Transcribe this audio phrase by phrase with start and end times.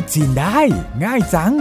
[0.00, 0.58] ดจีนได้
[1.04, 1.54] ง่ายจัง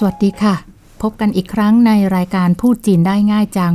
[0.00, 0.54] สวัสดีค่ะ
[1.02, 3.74] พบกันอีกครั้งในรายการพูดจีนได้ง่ายจัง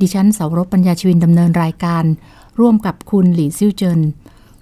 [0.00, 2.04] ดิฉันเสารบปัญญาชวินดำเนินรายการ
[2.60, 4.00] ร่วมกับคุณหลี่ซิ่วเจิน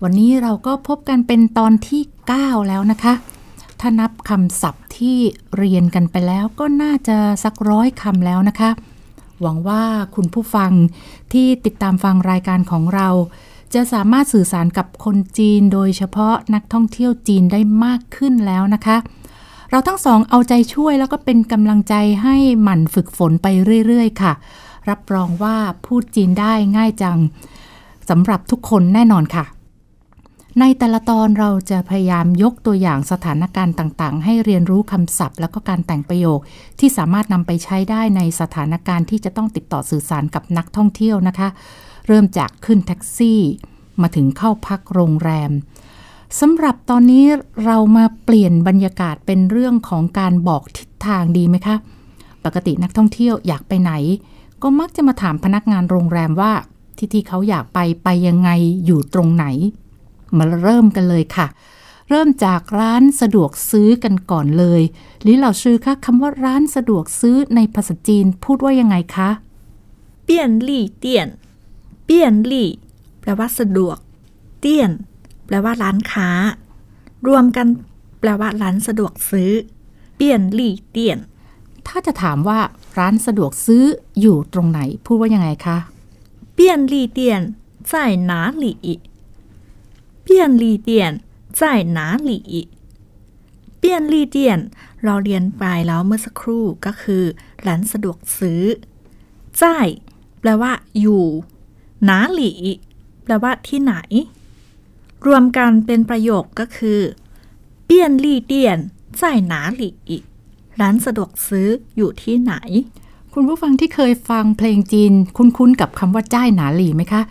[0.03, 2.03] วันนี้เราก็พบกันเป็นตอนที่
[2.37, 3.15] 9 แล้วนะคะ
[3.85, 5.19] ถ้านับคำศัพท์ที่
[5.57, 8.71] เรียนกันไปแล้วก็น่าจะสักร้อยคำแล้วนะคะ
[9.41, 9.83] หวังว่า
[10.15, 10.73] คุณผู้ฟัง
[11.33, 13.09] ที่ติดตามฟังรายการของเรา
[13.75, 18.97] จะสามารถสื่อสารกับคนจีนโดยเฉพาะนักท่องเที่ยวจีนได้มากขึ้นแล้วนะคะ
[19.71, 23.47] เราทั้งสองเอาใจช่วยแล้วก็เป็นกำลังใจให้หมั่นฝึกฝนไป
[23.87, 24.33] เรื่อยๆ ค่ะ
[24.89, 25.57] รับรองว่า
[25.87, 27.19] พูดจีนได้ง่ายจัง
[28.09, 29.45] สำหรับทุกคนแน่นอนค่ะ
[30.61, 36.41] ในแต่ละตอนเราจะพยายามยกตัวอย่างสถานการณ์ต่างๆ ให้เรียนรู้คำศัพท์ แล้วก็การแต่งประโยค
[36.79, 41.49] ที่สามารถนำไปใช้ได้ในสถานการณ์ที่จะต้องติดต่อสื่อสารกับนักท่องเที่ยวนะคะ
[42.07, 43.41] เริ่มจากขึ้นแท็กซี่
[44.03, 45.51] มาถึงเข้าพักโรงแรม
[46.41, 47.27] สำหรับตอนนี้
[47.65, 51.77] เรามาเปลี่ยนบรรยากาศเป็นเรื่องของการบอกทิศทางดีไหมคะ
[52.45, 53.93] ปกตินักท่องเที่ยวอยากไปไหน
[54.63, 56.53] ก็มักจะมาถามพนักงานโรงแรมว่า
[56.97, 58.51] ที่ที่เขาอยากไปไปยังไง
[58.87, 59.47] อยู่ตรงไหน
[60.38, 61.48] มาเริ่มกันเลยค่ะ
[62.10, 64.82] เริ่มจากร้านสะดวกซื้อกันก่อนเลย
[65.22, 69.30] หรือเหล่าซื้อคะคำว่าร้านสะดวกซื้อในภาษาจีนพูดว่ายังไงคะ
[70.28, 70.30] 便
[70.68, 70.70] 利
[71.04, 71.06] 店
[72.08, 72.10] 便
[72.52, 72.54] 利
[73.20, 73.98] แปลว่าสะดวก
[74.60, 74.92] เตี้ยน
[75.46, 76.30] แปลว่าร้านค้า
[77.28, 77.68] รวมกัน
[78.20, 79.52] แปลว่าร้านสะดวกซื้อ
[80.16, 81.20] เปี้ยนลี่เตี้ยน
[81.88, 82.60] ถ้าจะถามว่า
[82.98, 83.84] ร้านสะดวกซื้อ
[84.20, 85.78] อยู่ตรงไหน พูดว่ายังไงคะ
[86.58, 86.60] 便
[86.92, 87.20] 利店
[87.92, 87.94] 在
[88.30, 88.32] 哪
[88.64, 88.66] 里
[90.26, 90.28] 便
[90.62, 90.90] 利店
[91.60, 91.62] 在
[91.98, 92.32] 哪里
[93.82, 94.38] 便利店
[95.04, 97.24] เราเรียนไปแล้วเมื่อสักครู่ก็คือ
[97.66, 98.64] ร้านสะดวกซื้อ
[99.62, 99.88] จ่าย
[100.40, 101.24] แปลว่า อยู่
[102.04, 102.52] หนาหลี
[103.24, 103.94] แปลว่าที่ไหน
[105.26, 107.00] รวมกันเป็นประโยคก็คือ
[107.86, 108.78] เปี้ยนลี่เตียน
[109.22, 109.92] จ่ายหนาหลี
[110.80, 112.54] ร้านสะดวกซื้ออยู่ที่ไหน
[113.34, 117.22] คุณผู้ฟังที่เคยฟังเพลงจีน คุ้นๆกับคำว่าจ้ายหนาหลีไหมคะ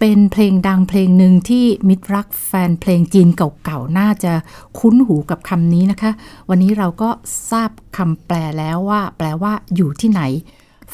[0.00, 4.32] เป็นเพลงดังเพลงหนึ่งที่มิตรรักแฟนเพลงจีนเก่าๆ น่าจะ
[4.78, 6.10] คุ้นหูกับคำนี้นะคะ
[6.48, 7.10] วันนี้เราก็
[7.50, 10.22] ทราบคำแปลแล้วว่า แปลว่าอยู่ที่ไหน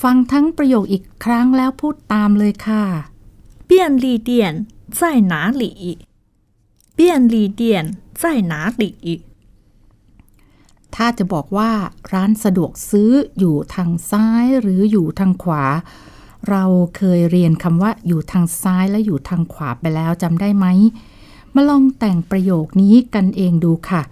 [0.02, 2.84] ฟังทั้งประโยคอีกครั้งแล้วพูดตามเลยค่ะ
[3.68, 3.72] 便
[4.04, 4.30] 利店
[4.98, 5.00] 在
[5.32, 5.64] 哪里
[6.98, 7.00] 便
[7.32, 7.62] 利店
[8.20, 8.84] 在哪里
[10.94, 11.70] ถ้าจะบอกว่า
[12.12, 15.64] ร้านสะดวกซื้ออยู่ทางซ้ายหรืออยู่ทางขวา
[16.50, 16.64] เรา
[16.96, 20.66] เคยเรียนคำว่าอยู่ทางซ้ายและอยู่ทางขวาไปแล้วจำได้ไหม
[21.54, 24.02] มาลองแต่งประโยคนี้กันเองดูค่ะ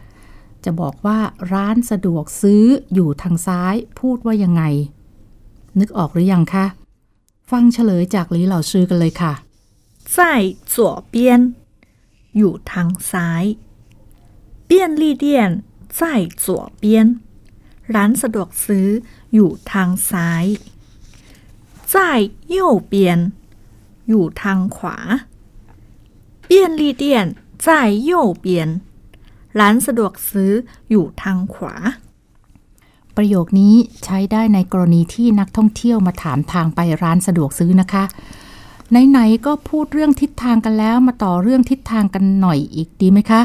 [0.64, 1.18] จะบอกว่า
[1.52, 2.64] ร้านสะดวกซื้อ
[2.94, 4.62] อยู่ทางซ้าย พูดว่ายังไง
[5.78, 6.66] นึกออกหรือยังคะ
[7.50, 9.32] ฟังเฉลยจากลีเหล่าซื้อกันเลยค่ะ
[10.14, 10.16] 在
[10.72, 10.74] 左
[11.12, 11.14] 边
[12.36, 13.44] อยู่ทางซ้าย
[14.68, 14.70] 便
[15.02, 15.24] 利店
[15.98, 16.00] 在
[16.44, 16.44] 左
[16.82, 16.84] 边
[17.94, 18.88] ร้านสะดวกซื้อ
[19.34, 20.44] อยู่ทางซ้าย
[21.92, 21.94] 在
[22.54, 22.56] 右
[22.92, 22.94] 边
[24.08, 24.96] อยู่ทางขวา
[26.48, 27.04] 便利店
[27.64, 27.66] 在
[28.08, 28.10] 右
[28.44, 28.46] 边
[29.58, 30.52] ร้านสะดวกซื้อ
[30.90, 31.74] อยู่ทางขวา
[33.16, 33.74] ประโยคนี้
[34.04, 38.04] ใช้ได้ในกรณีที่นักท่องเที่ยวมาถามทางไปร้านสะดวกซื้อนะคะ
[39.10, 43.42] ไหนๆก็พูดเรื่องทิศทางกันแล้วมาต่อเรื่องทิศทางกันหน่อยอีกดีไหมคะ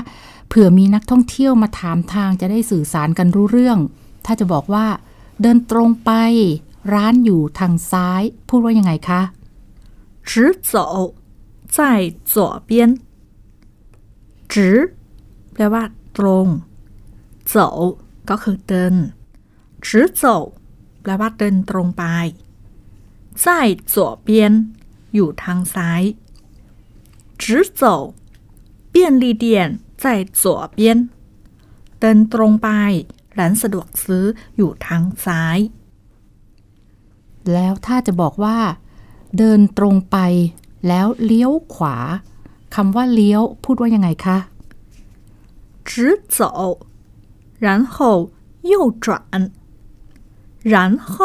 [0.48, 3.78] เผื่อมีนักท่องเที่ยวมาถามทางจะได้สื่อสารกันรู้เรื่อง
[4.26, 4.86] ถ้าจะบอกว่า
[5.42, 6.12] เดินตรงไป
[6.94, 9.22] ร้านอยู่ทางซ้าย พูดว่ายังไงคะ
[10.30, 10.32] 直
[10.70, 10.72] 走
[11.76, 11.78] 在
[12.32, 12.34] 左
[12.68, 12.70] 边
[14.52, 14.56] 直
[15.54, 15.84] แปลว่า
[16.18, 16.48] ตรง
[17.54, 17.56] 走
[18.30, 18.96] ก็คือเดิน
[19.86, 19.88] 直
[20.22, 20.24] 走
[21.02, 22.04] แปลว่าเดินตรงไป
[23.44, 23.44] 在
[23.92, 23.94] 左
[24.28, 24.30] 边
[25.16, 26.04] อยู่ทางซ้าย
[27.42, 27.44] 直
[27.80, 27.84] 走
[28.94, 29.46] 便利店
[30.02, 30.04] 在
[30.40, 30.44] 左
[30.78, 30.80] 边
[32.00, 32.70] เดินตรงไป
[33.38, 34.26] ร้านสะดวกซื้อ
[34.58, 35.58] อยู่ทางซ้าย
[37.54, 38.58] แล้วถ้าจะบอกว่า
[39.38, 40.18] เดินตรงไป
[40.88, 41.96] แล้วเลี้ยวขวา
[42.76, 44.38] คำว่าเลี้ยว พูดว่ายังไงคะ
[45.88, 45.92] 直
[46.36, 46.38] 走
[47.66, 47.96] 然后
[48.72, 49.08] 右转
[50.74, 50.76] 然
[51.12, 51.16] 后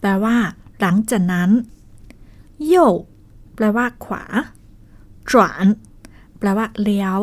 [0.00, 0.36] แปลว่า
[0.80, 1.50] หลังจากนั้น
[2.66, 2.74] โย
[3.54, 4.24] แปลว่า ขวา
[5.30, 5.66] 转
[6.38, 7.20] แปลว่า เลี้ยว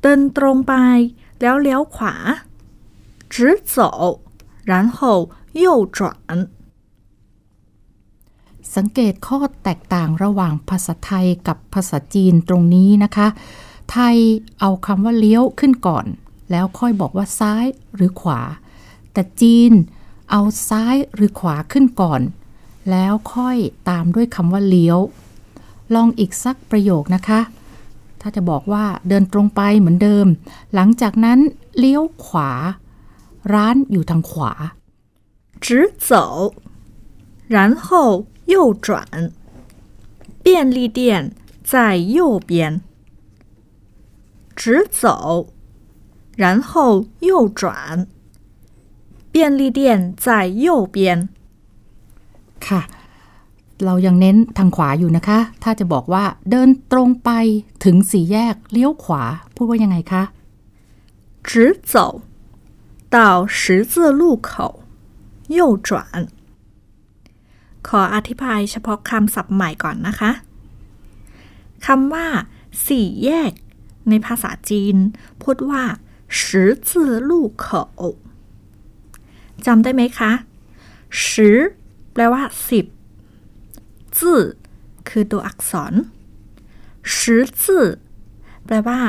[0.00, 0.74] เดินตรงไป
[1.40, 2.14] แล้วเลี้ยวขวา
[3.32, 3.34] 直
[3.74, 3.76] 走
[4.70, 4.98] 然后
[5.62, 6.16] 右转
[8.76, 13.28] สังเกตข้อแตกต่างระหว่างภาษาไทยกับภาษาจีนตรงนี้นะคะ
[13.92, 14.16] ไทย
[14.60, 16.06] เอาคำว่าเลี้ยวขึ้นก่อน
[16.50, 17.64] แล้วค่อยบอกว่าซ้าย
[17.94, 18.40] หรือขวา
[19.12, 19.72] แต่จีน
[20.30, 22.20] เอาซ้ายหรือขวาขึ้นก่อน
[22.90, 23.56] แล้วค่อย
[23.88, 24.98] ตามด้วยคำว่าเลี้ยว
[25.94, 27.40] ลองอีกสักประโยคนะคะ
[28.20, 30.26] ถ้าจะบอกว่าเดินตรงไปเหมือนเดิม
[30.74, 31.38] หลังจากนั้น
[31.78, 32.50] เลี้ยวขวา
[33.54, 34.52] ร้านอยู่ทางขวา
[35.64, 35.66] 直
[36.08, 36.12] 走，
[37.54, 37.88] 然后
[38.50, 39.32] 右转。
[40.42, 41.32] 便利店
[41.64, 42.80] 在右边。
[44.54, 45.48] 直走，
[46.36, 48.06] 然后右转。
[49.32, 51.28] 便利店在右边。
[52.66, 52.82] ค่ะ
[53.84, 57.30] เรายังเน้นทางขวาอยู่นะคะ ถ้าจะบอกว่าเดินตรงไป
[57.84, 59.22] ถึงสี่แยกเลี้ยวขวา
[59.54, 60.22] พูดว่ายังไงคะ
[61.48, 61.50] 直
[61.92, 61.94] 走
[63.14, 64.80] 到十字路口，
[65.48, 66.28] 右转。
[67.87, 70.31] ขออธิบายเฉพาะคำศัพท์ใหม่ก่อนนะคะ
[71.85, 72.27] คำว่า
[72.87, 73.51] สี่แยก
[74.09, 74.95] ในภาษาจีน
[75.43, 75.83] พูดว่า
[76.39, 77.67] สิจือลู่เข
[77.99, 78.01] อ
[79.65, 80.31] จำได้ไหมคะ
[81.27, 81.51] สิ
[82.13, 82.85] แปลว่าสิบ
[84.17, 84.41] จื่อ
[85.09, 85.93] คือตัวอักษร
[87.17, 87.85] สิจื่อ
[88.65, 88.99] แปลว่า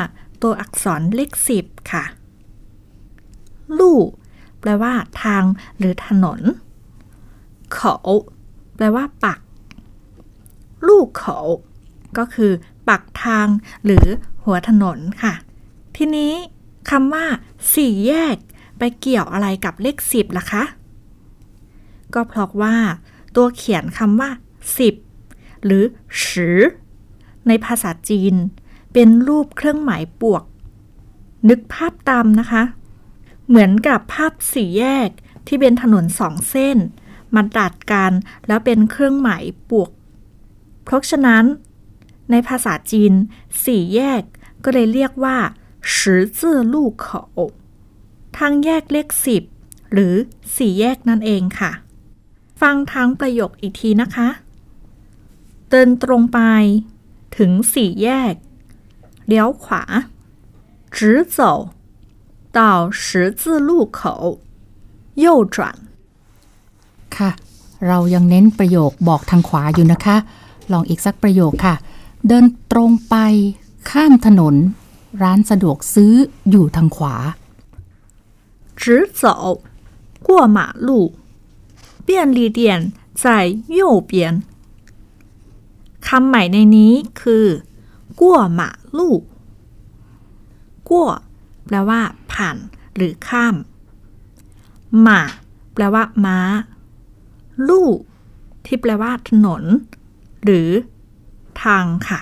[0.42, 2.04] ตัวอักษรเลขสิบค่ะ
[3.78, 4.00] ลู่
[4.60, 4.92] แปลว่า
[5.22, 5.44] ทาง
[5.78, 6.40] หรือถนน
[7.74, 7.94] เขา
[8.76, 9.38] แปลว่า ปัก
[10.86, 11.38] ลู่เขา
[12.19, 12.52] ก็คือ
[12.88, 13.48] ปักทาง
[13.84, 14.06] หรือ
[14.44, 15.34] หัวถนนค่ะ
[15.96, 16.32] ทีนี้
[16.90, 17.24] คำว่า
[17.74, 18.36] สี่แยก
[18.78, 20.64] ไปเกี่ยวอะไรกับเลขสิบล่ะคะ
[22.14, 22.76] ก็เพราะว่า
[23.36, 24.30] ตัวเขียนคำว่า
[24.78, 24.94] สิบ
[25.64, 25.84] หรือ
[26.22, 26.60] สือ
[27.48, 28.34] ในภาษาจีน
[28.92, 30.44] เป็นรูปเครื่องหมายบวก
[31.48, 32.62] นึกภาพตามนะคะ
[33.48, 35.10] เหมือนกับภาพสี่แยก
[35.46, 36.78] ที่เป็นถนนสองเส้น
[37.36, 38.12] มาดัดกัน
[38.48, 39.92] แล้วเป็นเครื่องหมายบวก
[40.83, 41.45] เพราะฉะนั้น
[42.31, 43.13] ในภาษาจีน
[43.65, 44.24] สี่แยก
[44.63, 45.38] ก็เลยเรียกว่า
[45.94, 45.95] 十
[46.38, 46.39] 字
[46.74, 47.06] 路口
[48.38, 49.44] ทางแยกเลขสิบ
[49.94, 50.15] หรือ
[50.56, 51.71] สี่แยกนั่นเองค่ะ
[52.62, 54.30] ฟังทั้งประโยคอีกทีนะคะ
[55.69, 56.39] เดินตรงไป
[57.38, 58.36] ถึงสี่แยก
[59.27, 59.83] เลี้ยวขวา
[60.95, 60.98] 直
[61.36, 61.38] 走
[62.57, 62.59] 到
[62.92, 64.00] 十字路口
[65.24, 65.75] 右转
[67.18, 67.31] ค่ะ
[67.88, 70.18] เรายังเน้นประโยคบอกทางขวาอยู่นะคะ
[70.71, 71.75] ลองอีกสักประโยคค่ะ
[72.27, 73.15] เดินตรงไป
[73.89, 74.56] ข้ามถนน
[75.21, 76.13] ร้านสะดวกซื้อ
[76.50, 77.15] อยู่ทางขวา
[78.81, 78.83] 直
[79.21, 79.24] 走
[80.27, 80.89] 过马路
[82.06, 82.59] 便利店
[83.21, 83.25] 在
[83.80, 84.12] 右边
[86.07, 87.45] คำใหม่ในนี้คือ
[88.19, 89.15] กั่วหมาลู่
[90.89, 91.09] กั่ว
[91.65, 92.01] แปลว่า
[92.31, 92.57] ผ่าน
[92.95, 93.56] หรือข้าม
[95.01, 95.21] หมา
[95.74, 96.38] แปลว่า ม้า
[97.69, 97.88] ลู่
[98.66, 99.62] ที่แปลว่าถนน
[100.44, 100.70] หรือ
[101.62, 102.20] ทางค่ะ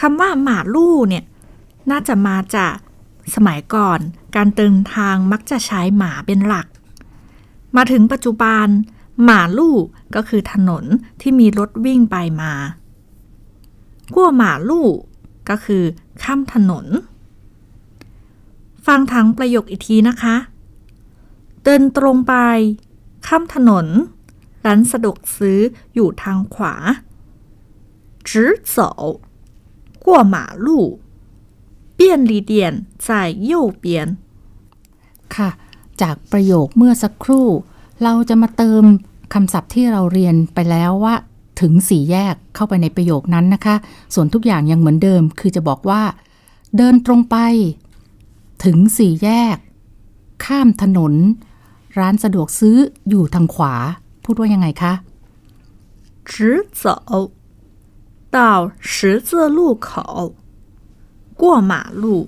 [0.00, 1.24] คำว่าหมาลู่เนี่ย
[1.90, 2.76] น่าจะมาจาก
[3.34, 4.00] สมัยก่อน
[4.36, 6.66] การเดินทางมักจะใช้หมาเป็นหลัก
[7.76, 8.66] มาถึงปัจจุบัน
[9.24, 9.76] หมาลู่
[10.14, 10.84] ก็คือถนน
[11.20, 12.52] ที่มีรถวิ่งไปมา
[14.14, 14.88] กั้วหมาลู่
[15.48, 15.82] ก็คือ
[16.22, 16.86] ข้ามถนน
[18.86, 20.36] ฟังทั้งประโยคอีกทีนะคะ
[21.64, 22.34] เดินตรงไป
[23.27, 23.87] ข้ามถนน
[24.65, 25.59] ร้านสะดวกซื้อ
[25.93, 26.73] อยู่ทางขวา
[28.29, 28.31] 直
[28.75, 28.75] 走
[30.05, 30.35] 过马
[30.65, 30.67] 路
[31.97, 31.99] 便
[32.29, 32.51] 利店
[33.05, 33.07] 在
[33.49, 33.51] 右
[33.83, 33.85] 边
[35.35, 35.49] ค่ะ
[36.01, 37.47] จากประโยคเมื่อสักครู่
[38.03, 38.83] เราจะมาเติม
[39.33, 41.15] คำศัพท์ที่เราเรียนไปแล้วว่า
[41.61, 43.75] ถึงสี่แยกเข้าไปในประโยคนั้นนะคะ
[44.13, 46.01] ส่วนทุกอย่างยังเหมือนเดิม คือจะบอกว่า
[46.77, 47.37] เดินตรงไป
[48.63, 49.57] ถึงสี่แยก
[50.45, 51.13] ข้ามถนน
[51.97, 52.77] ร้านสะดวกซื้อ
[53.09, 53.73] อยู่ทางขวา
[54.23, 54.93] พูดว่ายังไงคะ
[56.29, 56.31] 直
[56.81, 57.31] 走
[58.29, 60.35] 到十字路口
[61.37, 62.27] 过马路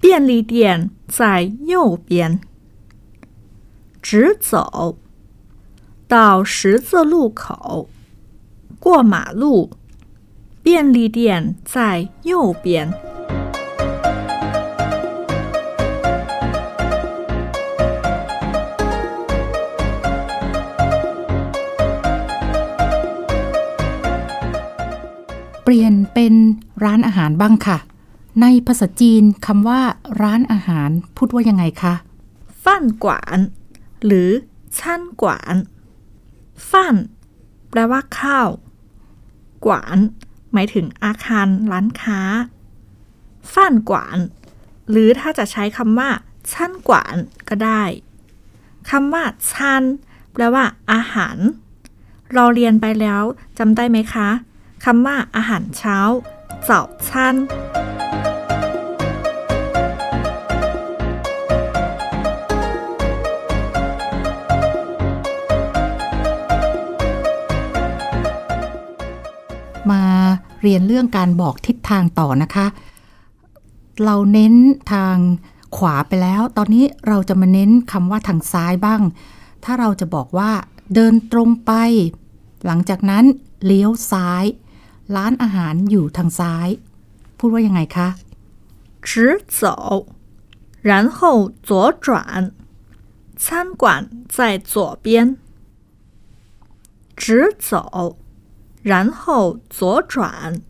[0.00, 2.40] 便利店在右边
[4.02, 4.98] 直走
[6.08, 7.88] 到十字路口
[8.80, 9.70] 过马路
[10.62, 12.92] 便利店在右边
[25.73, 26.35] ปลี่ยนเป็น
[26.83, 27.77] ร้านอาหารบ้างค่ะ
[28.41, 29.81] ในภาษาจีนคำว่า
[30.21, 31.93] ร้านอาหารพูดว่ายังไงคะ
[32.63, 33.39] ฟ่านกวาน
[34.05, 34.29] หรือ
[34.79, 35.55] ชั้นกวาน
[36.69, 36.95] ฟ่าน
[37.69, 38.49] แปลว่าข้าว
[39.65, 39.97] กวาน
[40.53, 42.21] หมายถึงอาคารร้านค้า
[43.53, 44.17] ฟ่านกวาน
[44.89, 46.09] หรือถ้าจะใช้คำว่า
[46.53, 47.15] ชั้นกวาน
[47.49, 47.83] ก็ได้
[48.89, 49.83] คำว่าชัน
[50.33, 51.37] แปลว่าอาหาร
[52.33, 53.23] เราเรียนไปแล้ว
[53.57, 54.29] จำได้ไหมคะ
[54.85, 55.97] คำว่าอาหารเช้า
[56.65, 57.35] เจ้าชัน
[69.91, 70.03] มา
[70.61, 72.67] เรียนเรื่องการบอกทิศทางต่อนะคะ
[74.05, 74.55] เราเน้น
[74.93, 75.15] ทาง
[75.77, 79.01] ขวาไปแล้ว ตอนนี้เราจะมาเน้นคำว่าทางซ้ายบ้าง
[79.63, 80.51] ถ้าเราจะบอกว่า
[80.93, 81.71] เดินตรงไป
[82.65, 83.25] หลังจากนั้น
[83.65, 84.45] เลี้ยวซ้าย
[85.16, 86.68] ร้านอาหารอยู่ทางซ้าย
[87.38, 88.08] พูดว่ายังไงคะ
[89.08, 89.10] 直
[89.58, 89.62] 走，
[90.90, 91.20] 然后
[91.68, 91.70] 左
[92.04, 92.52] 转，
[93.44, 93.84] 餐馆
[94.34, 94.38] 在
[94.72, 95.36] 左边。
[97.20, 98.16] 直走，
[98.82, 100.62] 然后左转，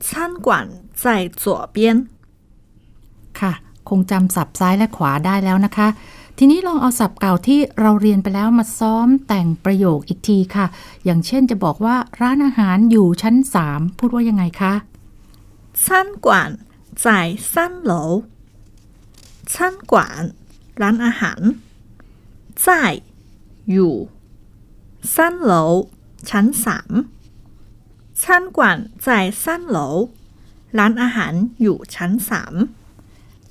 [0.00, 0.48] 餐馆
[0.94, 1.76] 在左边。
[3.40, 3.52] ค่ะ
[3.88, 5.88] คงจำศัพท์ซ้ายและขวาได้แล้วนะคะ
[6.38, 10.66] ทีนี้ลองเอาศัพท์เก่าที่เราเรียนไปแล้วมาซ้อมแต่งประโยคอีกทีค่ะ
[11.04, 14.74] อย่างเช่นจะบอกว่าร้านอาหารอยู่ชั้น 3 พูดว่ายังไงคะ
[15.84, 15.86] 餐
[16.24, 16.26] 馆
[17.04, 17.04] 在
[17.52, 17.54] 三
[17.90, 17.92] 楼。
[19.52, 19.54] 餐
[19.90, 19.92] 馆
[20.82, 21.40] ร้านอาหาร
[22.64, 22.66] 在
[23.72, 23.94] อยู่
[25.14, 25.16] 三
[25.50, 25.52] 楼
[26.30, 26.92] ชั้นสาม
[28.22, 28.24] 餐
[28.56, 28.58] 馆
[29.04, 29.06] 在
[29.42, 29.44] 三
[29.76, 29.78] 楼
[30.78, 32.54] ร้านอาหารอยู่ชั้นสาม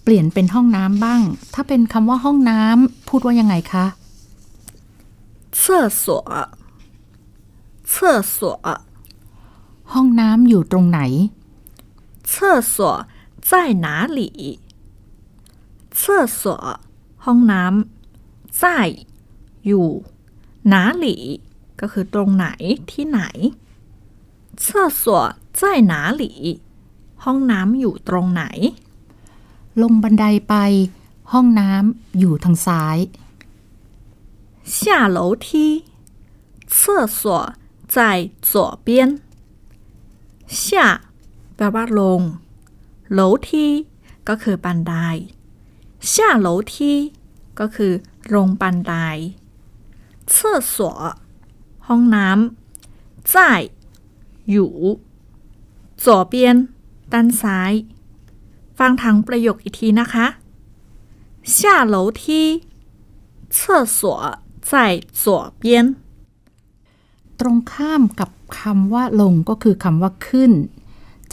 [0.03, 1.21] เปลี่ยนเป็นห้องน้ำบ้าง
[1.53, 3.85] ถ้าเป็นคำว่าห้องน้ำพูดว่ายังไงคะ
[5.59, 5.61] 厕
[6.03, 6.05] 所
[7.91, 7.93] 厕
[8.35, 8.37] 所
[9.93, 10.99] ห้องน้ำอยู่ตรงไหน
[12.31, 12.33] 厕
[12.73, 12.75] 所
[13.49, 13.51] 在
[13.85, 13.87] 哪
[14.19, 14.19] 里
[15.99, 16.41] 厕所
[17.25, 18.63] ห้องน้ำ在
[19.67, 19.87] อยู่
[20.73, 21.05] 哪里
[21.79, 22.47] ก็คือตรงไหน
[22.91, 23.21] ที่ไหน
[24.63, 24.65] 厕
[25.01, 25.03] 所
[25.59, 26.23] 在哪里
[27.23, 28.43] ห้องน้ำอยู่ตรงไหน
[29.81, 30.55] ลงบันไดไป
[31.31, 32.97] ห้องน้ำอยู่ทางซ้าย
[34.75, 35.47] 下楼梯
[36.67, 37.19] 厕所
[37.93, 37.97] 在
[38.49, 38.51] 左
[38.85, 38.87] 边
[40.61, 40.67] 下
[41.55, 42.21] แปลว่าลง
[43.17, 43.47] 楼梯
[44.27, 44.93] ก็คือบันได
[46.11, 46.13] 下
[46.45, 46.73] 楼梯
[47.59, 47.93] ก็คือ
[48.33, 48.93] ลงบันได
[50.31, 50.35] 厕
[50.75, 50.75] 所
[51.87, 53.33] ห้องน้ำ在
[54.51, 54.73] อยู่
[56.03, 56.33] 左边
[57.13, 57.71] ด้านซ้าย
[58.79, 60.25] ฟังทั้งประโยคอีกทีนะคะ
[61.55, 61.57] 下
[61.93, 62.21] 楼梯
[63.55, 63.57] 厕
[63.97, 63.99] 所
[64.69, 64.71] 在
[65.21, 65.63] 左边
[67.39, 70.51] ตรงข้ามกับคำว่าลงก็คือคำว่าขึ้น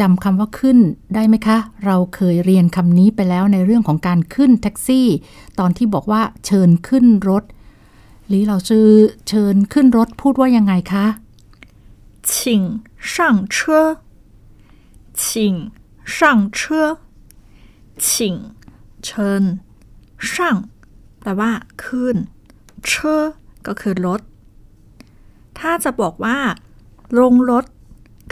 [0.01, 0.79] จำคำว่าขึ้น
[1.15, 5.09] ได้ไหมคะ เราเคยเรียนคำนี้ไปแล้วในเรื่องของการขึ้นแท็กซี่
[5.59, 7.45] ตอนที่บอกว่าเชิญขึ้นรถ
[8.27, 8.89] หรือเราชื่อ
[9.29, 11.07] เชิญขึ้นรถพูดว่ายังไงคะ
[12.31, 12.33] 请
[13.13, 13.57] 上车
[15.23, 15.25] 请
[16.15, 16.59] 上车
[18.05, 18.07] 请
[19.05, 19.43] เชิญ
[20.31, 20.33] 上
[21.21, 21.51] แปลว่า
[21.85, 22.17] ขึ้น
[22.87, 23.23] เชอ
[23.67, 24.21] ก็คือรถ
[25.59, 26.39] ถ้าจะบอกว่า
[27.19, 27.65] ลงรถ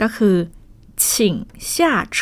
[0.01, 0.35] ก็คือ
[1.05, 1.07] 请
[1.71, 1.73] 下
[2.15, 2.17] 车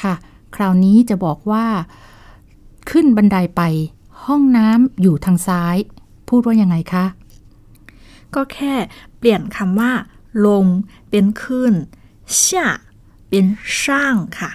[0.00, 0.14] ค่ะ
[0.54, 1.66] คราวนี้จะบอกว่า
[2.90, 3.62] ขึ้นบันไดไป
[4.24, 5.76] ห้องน้ำอยู่ทางซ้าย
[6.28, 7.04] พูดว่ายังไงคะ
[8.34, 8.74] ก็แค่
[9.16, 9.92] เปลี่ยนคำว่า
[10.46, 10.64] ลง
[11.10, 11.72] เป็นขึ้น
[12.44, 12.46] 下
[13.28, 13.46] เป็น
[13.78, 14.50] ช่างค่ะ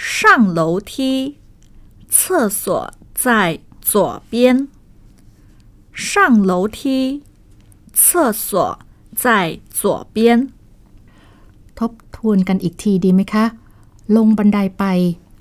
[0.00, 1.38] 上楼梯
[2.08, 4.68] 厕所在左边
[5.92, 7.22] 上楼梯
[7.92, 8.78] 厕所
[9.14, 10.52] 在左边
[11.74, 13.44] ทบทวนกันอีกทีดีไหมคะ
[14.16, 14.84] ลงบันไดไป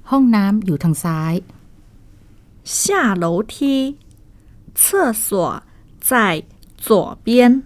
[0.09, 1.33] ห้องน้ำอยู่ทางซ้าย
[2.77, 3.97] 下楼梯
[4.79, 5.63] 厕所
[6.09, 6.45] 在
[6.77, 7.63] 左边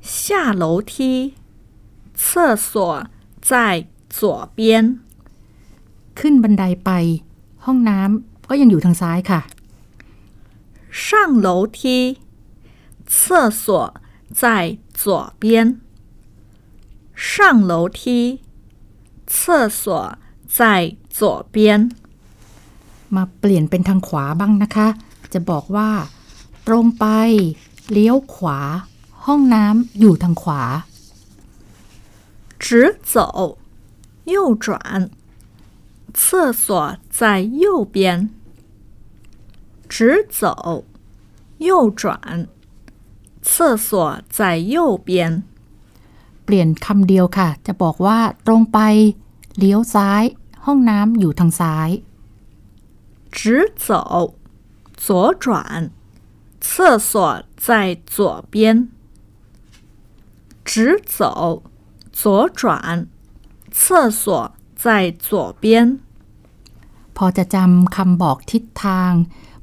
[0.00, 1.34] 下楼梯
[2.14, 3.06] 厕所
[3.40, 5.00] 在左边
[6.18, 6.90] ขึ้นบันไดไป
[7.64, 9.40] ห้องน้ำก็ยังอยู่ทางซ้ายค่ะ
[11.04, 11.06] 上
[11.46, 11.48] 楼
[11.78, 11.78] 梯
[13.14, 13.64] 厕所
[14.40, 14.42] 在
[15.00, 15.02] 左
[15.40, 15.80] 边
[17.14, 17.34] 上
[17.70, 18.00] 楼梯
[19.34, 19.82] 厕所
[20.56, 21.56] 在左边
[23.14, 24.88] มาเปลี่ยนเป็นทางขวาบ้างนะคะ
[25.32, 25.90] จะบอกว่า
[26.66, 27.06] ตรงไป
[27.90, 28.58] เลี้ยวขวา
[29.26, 30.62] ห้องน้ำอยู่ทางขวา
[32.64, 32.66] 直
[33.12, 33.58] 走
[34.24, 35.10] 右转
[36.16, 38.30] 厕所在右边
[39.88, 40.84] 直走
[41.58, 42.48] 右转
[43.42, 45.42] 厕所在右边
[46.44, 48.78] เปลี่ยนคำเดียวค่ะ จะบอกว่า ตรงไป
[49.58, 50.22] เลี้ยวซ้าย
[50.64, 51.90] ห้องน้ำอยู่ทางซ้าย
[53.36, 53.38] 直
[53.84, 54.34] 走
[55.04, 55.90] 左转
[56.60, 57.10] 厕所
[57.56, 58.88] 在左边
[60.64, 61.62] 直走
[62.12, 63.08] 左转
[63.72, 65.98] 厕所在左边
[67.16, 69.12] พอจะจำคำบอกทิศทาง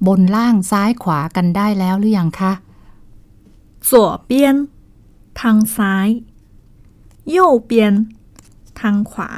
[0.07, 2.53] บนล่างซ้ายขวากันได้แล้วหรือยังคะ
[3.89, 3.91] 左
[4.29, 4.31] 边
[5.39, 6.07] ทางซ้าย
[7.35, 7.37] 右
[7.69, 7.71] 边
[8.79, 9.29] ทางขวา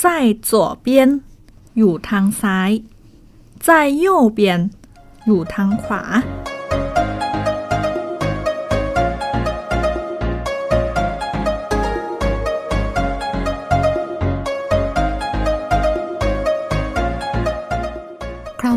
[0.00, 0.04] 在
[0.48, 0.50] 左
[0.84, 0.86] 边
[1.76, 2.70] อยู่ทางซ้าย
[3.66, 3.68] 在
[4.02, 4.06] 右
[4.38, 4.40] 边
[5.26, 6.02] อยู่ทางขวา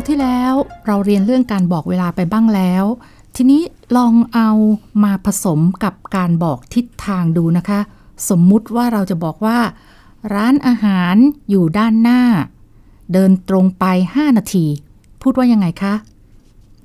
[0.08, 0.54] ที่แล้ว
[0.86, 2.84] เราเรียนเรื่องการบอกเวลาไปบ้างแล้ว
[3.36, 3.62] ทีนี้
[3.96, 4.50] ลองเอา
[5.04, 7.80] มาผสมกับการบอกทิศทางดูนะคะ
[8.28, 9.58] สมมุติว่าเราจะบอกว่า
[10.34, 11.14] ร้านอาหาร
[11.50, 12.22] อยู่ด้านหน้า
[13.12, 13.84] เดินตรงไป
[14.14, 14.66] 5 นาที
[15.22, 15.94] พูดว่ายังไงคะ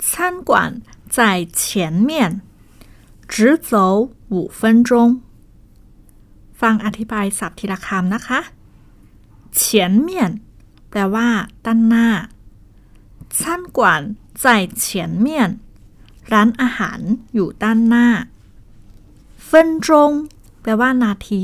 [0.10, 0.12] 餐
[0.50, 0.52] 馆
[1.16, 1.18] 在
[1.62, 1.62] 前
[2.10, 2.12] 面，
[3.34, 3.36] 直
[3.72, 3.74] 走
[4.34, 4.90] 五分钟。
[6.62, 8.40] ฟังอธิบายศัพท์ทีละคำนะคะ
[9.60, 9.62] 前
[10.08, 10.10] 面
[10.90, 11.28] แปลว่า
[11.66, 12.08] ด้านหน้า
[13.38, 13.40] 餐
[13.78, 13.80] 馆
[14.44, 14.46] 在
[14.82, 15.28] 前面
[16.32, 17.00] ร้านอาหาร
[17.34, 18.08] อยู่ด้านหน้า
[19.50, 19.52] 分
[19.86, 19.88] 钟
[20.62, 21.44] แปลว่า นาที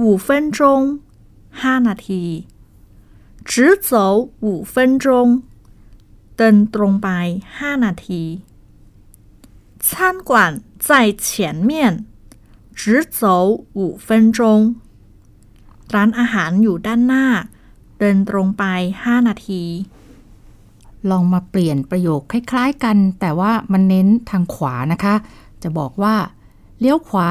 [0.00, 0.58] 五分钟
[1.60, 2.22] ห้านาที
[3.50, 3.52] 直
[3.88, 3.90] 走
[4.44, 5.06] 五分钟
[6.36, 7.08] เดินตรงไป
[7.56, 8.22] 5 นาที
[9.86, 9.88] 餐
[10.28, 10.30] 馆
[10.86, 10.88] 在
[11.26, 11.28] 前
[11.68, 11.70] 面
[12.80, 12.82] 直
[13.18, 13.22] 走
[13.78, 14.38] 五分钟
[15.94, 17.26] ร้านอาหารอยู่ด้านหน้า
[17.98, 18.64] เดินตรงไป
[19.02, 19.62] 5 นาที
[21.10, 25.14] ลองมาเปลี่ยนประโยคคล้ายๆกัน แต่ว่ามันเน้นทางขวานะคะ
[25.62, 26.16] จะบอกว่า
[26.80, 27.28] เลี้ยวขวา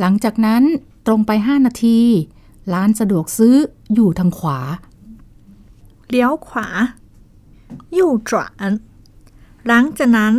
[0.00, 0.62] หลังจากนั้น
[1.06, 1.98] ตรงไป 5 นาที
[2.72, 3.56] ร้านสะดวกซื้อ
[3.94, 4.58] อยู่ทางขวา
[6.08, 6.66] เลี้ยวขวา
[7.98, 8.30] 右转
[9.66, 10.34] หลังจากนั้น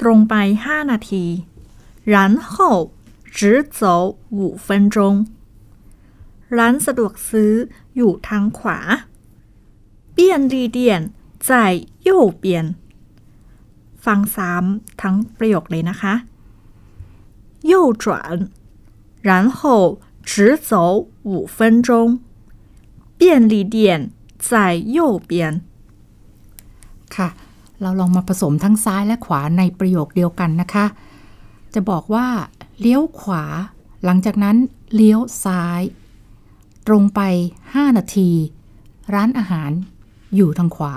[0.00, 0.34] ตรงไป
[0.66, 1.24] 5 นาที
[2.14, 2.16] 然
[2.52, 2.54] 后
[3.36, 3.38] 直
[3.78, 3.80] 走
[4.36, 4.96] 五分钟
[6.58, 7.52] ร้านสะดวกซื้อ
[7.96, 8.78] อยู่ทางขวา
[10.16, 10.18] 便
[10.52, 10.78] 利店
[11.48, 11.50] 在
[12.08, 12.08] 右
[12.42, 12.44] 边
[14.04, 16.14] ฟังซ้ำทั้งประโยคเลยนะคะ
[17.70, 18.04] 右转
[19.28, 19.60] 然后
[20.30, 20.32] 直
[20.68, 20.72] 走
[21.28, 21.88] 五分钟
[23.18, 23.74] 便利店
[24.48, 24.52] 在
[24.96, 24.98] 右
[25.30, 25.30] 边
[27.16, 27.28] ค่ะ
[27.80, 30.86] เราลองมาผสมทั้งซ้ายและขวาในประโยคเดียวกันนะคะ
[31.74, 32.26] จะบอกว่า
[32.80, 33.44] เลี้ยวขวา
[34.04, 34.56] หลังจากนั้น
[34.94, 35.80] เลี้ยวซ้าย
[36.86, 37.20] ตรงไป
[37.62, 38.30] 5 นาที
[39.14, 39.70] ร้านอาหาร
[40.34, 40.94] อยู่ทางขวา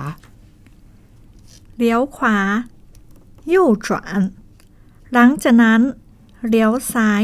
[1.81, 2.37] เลี้ยวขวา
[3.51, 3.53] 右
[3.85, 3.87] 转
[5.13, 5.81] หลังจากนั้น
[6.47, 7.23] เลี้ยวซ้าย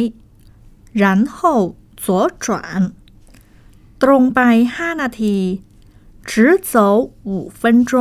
[1.01, 1.03] 然
[1.36, 1.38] 后
[2.03, 2.06] 左
[2.43, 2.45] 转
[4.01, 4.39] ตรงไป
[4.77, 5.36] 5 นาที
[6.29, 6.32] 直
[6.71, 6.73] 走
[7.27, 7.29] 五
[7.60, 7.91] 分钟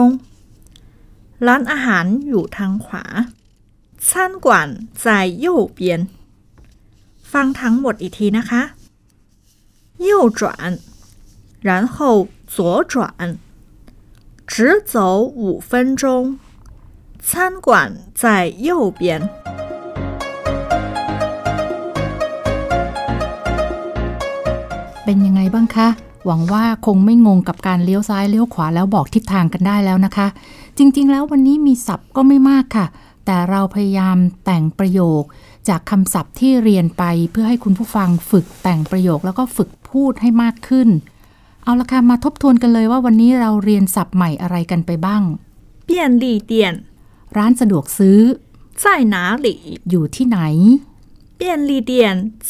[1.46, 3.04] ร้านอาหารอยู่ทางขวา
[4.08, 4.08] 餐
[4.44, 4.46] 馆
[5.02, 5.04] 在
[5.44, 5.46] 右
[5.78, 5.78] 边
[7.32, 8.62] ฟังทั้งหมดอีกทีนะคะ
[10.06, 10.08] 右
[10.40, 10.42] 转
[11.68, 11.96] 然后
[12.54, 12.56] 左
[12.92, 12.94] 转
[14.52, 14.54] 直
[14.92, 16.38] 走五分钟
[17.28, 17.30] 餐
[17.66, 17.68] 馆
[18.22, 18.24] 在
[18.66, 19.00] 右边。
[25.04, 25.88] เป็นยังไงบ้างคะ
[26.26, 30.26] หวังว่าคงไม่งงกับการเลี้ยวซ้ายเลี้ยวขวาแล้วบอกทิศทางกันได้แล้วนะคะ
[30.78, 32.86] จริงๆ แล้ววันนี้มีศัพท์ก็ไม่มากค่ะ
[33.26, 35.22] แต่เราพยายามแต่งประโยค
[35.68, 40.88] จากคำศัพท์ที่เรียนไปเพื่อให้คุณผู้ฟังฝึกแต่งประโยคแล้วก็ฝึกพูดให้มากขึ้น
[41.64, 45.22] เอาละค่ะมาทบทวนกันเลยว่าวันนี้เราเรียนศัพท์ใหม่อะไรกันไปบ้าง
[45.88, 45.90] 便
[46.22, 46.52] 利店
[47.36, 48.20] ร้านสะดวกซื้อ
[48.82, 49.56] 在哪里？
[49.90, 50.38] อยู่ที่ไหน
[51.40, 51.92] 便利店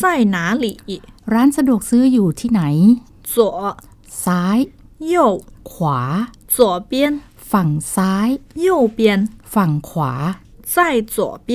[0.00, 0.02] 在
[0.34, 0.66] 哪里？
[1.32, 2.62] ร้านสะดวกซื้ออยู่ที่ไหน
[3.32, 3.36] 左、
[4.24, 4.58] ซ้าย
[5.12, 5.14] 右、
[5.70, 6.00] ขวา
[6.54, 6.56] 左
[6.90, 6.92] 边、
[7.50, 8.28] ฝั่งซ้าย
[8.66, 9.00] 右边、
[9.54, 10.12] ฝั่งขวา
[10.74, 10.76] 在
[11.14, 11.16] 左
[11.48, 11.50] 边、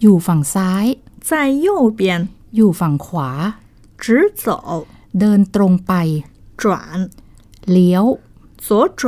[0.00, 0.84] อยู่ฝั่งซ้าย
[1.28, 1.30] 在
[1.64, 2.02] 右边，
[2.56, 3.30] อยู่ฝั่งขวา
[4.02, 4.04] 直
[4.44, 4.46] 走、
[5.18, 5.92] เดินตรงไป
[6.62, 6.64] 转、
[7.70, 8.04] เลี้ยว
[8.64, 8.66] 左
[9.00, 9.02] 转、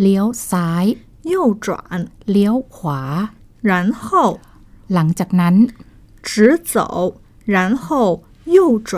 [0.00, 0.84] เลี้ยวซ้าย
[1.32, 1.34] 右
[1.64, 1.76] 转，
[2.30, 3.00] เลี้ยวขวา
[3.70, 3.72] 然
[4.04, 4.06] 后
[4.94, 5.56] หลังจากนั้น
[6.26, 6.30] 直
[6.72, 6.76] 走，
[7.54, 7.86] 然后
[8.56, 8.58] 右
[8.90, 8.92] 转。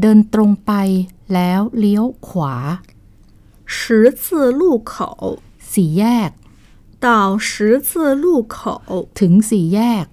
[0.00, 0.72] เดินตรงไป
[1.34, 2.54] แล้วเลี้ยวขวา
[3.74, 3.76] 十
[4.22, 4.92] 字路口
[5.72, 6.30] สี่แยก
[7.04, 7.50] 到十
[7.88, 8.56] 字路口，
[9.20, 10.06] ถึงสี่แยก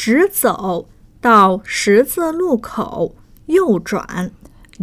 [0.00, 0.02] 直
[0.40, 0.86] 走
[1.26, 3.14] 到十字路口，
[3.56, 3.58] 右
[3.90, 4.30] 转，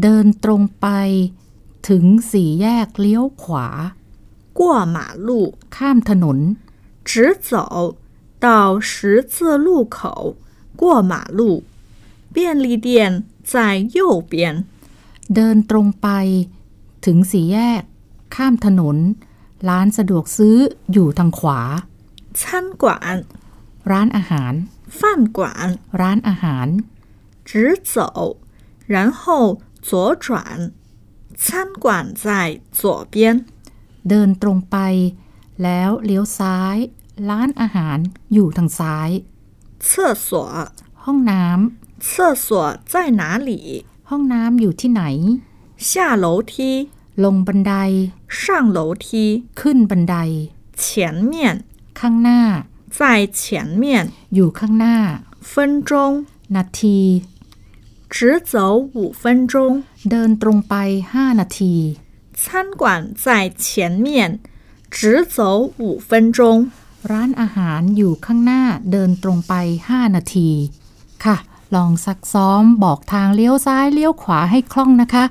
[0.01, 0.87] เดินตรงไป
[1.87, 3.67] ถึงสี่แยกเลี้ยวขวา
[4.59, 4.61] 过
[4.95, 5.29] 马路，
[5.75, 6.37] ข้ามถนน
[7.09, 7.11] 直
[7.49, 7.51] 走
[8.45, 8.89] 到十
[9.33, 10.35] 字路口，
[10.79, 11.63] 过马路。
[12.31, 12.87] 便利店
[13.43, 13.53] 在
[13.95, 14.65] 右边，
[15.33, 16.07] เดินตรงไป
[17.05, 17.83] ถึงสี่แยก
[18.35, 18.97] ข้ามถนน
[19.69, 20.57] ร้านสะดวกซื้อ
[20.91, 21.61] อยู่ทางขวา
[22.39, 22.41] 餐
[22.81, 22.85] 馆、
[23.91, 24.53] ร้านอาหาร
[24.99, 25.01] 饭
[25.37, 25.69] 馆，
[26.01, 26.67] ร้านอาหาร
[27.49, 27.51] 直
[27.93, 27.97] 走，
[28.93, 29.21] 然后
[29.87, 29.89] 左
[30.25, 30.71] 转。
[31.43, 31.45] 餐
[31.83, 31.85] 馆
[32.23, 32.25] 在
[32.71, 33.45] 左边，
[34.09, 34.77] เดินตรงไป
[35.63, 36.77] แล้วเลี้ยวซ้าย
[37.29, 37.97] ร้านอาหาร
[38.33, 39.09] อยู่ทางซ้าย
[39.87, 39.89] 厕
[40.27, 40.31] 所，
[41.03, 41.45] ห้องน้
[42.07, 42.09] 厕
[42.45, 42.47] 所
[42.91, 43.51] 在哪里？
[43.87, 45.03] ำ ห้องน้ำอยู่ที่ไหน
[45.89, 45.89] 下
[46.23, 46.53] 楼梯，
[47.23, 47.73] ลงบันได
[48.39, 48.41] 上
[48.77, 49.07] 楼梯，
[49.59, 50.15] ขึ้นบันได
[50.81, 50.83] 前
[51.31, 51.35] 面，
[51.99, 52.41] ข้างหน้า
[52.97, 52.99] 在
[53.39, 53.41] 前
[53.81, 53.85] 面，
[54.33, 54.97] อยู่ข้างหน้า
[55.51, 55.53] 分
[55.89, 55.91] 钟，
[56.55, 56.99] นาที
[58.13, 58.15] 直
[58.51, 58.53] 走
[58.97, 59.53] 五分钟。
[60.09, 60.75] เดินตรงไป
[61.13, 61.75] 5 นาที
[62.41, 62.81] 餐馆
[63.23, 63.27] 在
[63.63, 64.39] 前面，
[64.95, 65.39] 直 直走
[65.77, 66.39] 五分钟。
[67.11, 69.53] ร้านอาหารอยู่ข้างหน้าเดินตรงไป
[69.87, 70.49] 5 นาที
[71.25, 71.37] ค่ะ
[71.75, 75.23] ลองซักซ้อมบอกทางเลี้ยวซ้ายเลี้ยวขวาให้คล่องนะคะ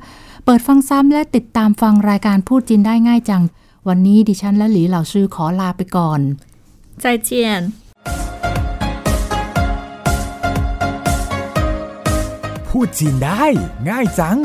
[0.44, 3.42] เปิดฟังซ้ำและติดตามฟังรายการพูดจีนได้ง่ายจัง
[3.88, 6.20] วันนี้ดิฉันและหลีเหล่าชื่อขอลาไปก่อน
[7.02, 7.30] 再见。
[12.68, 13.44] พูดจีนได้
[13.88, 14.38] ง่ายจัง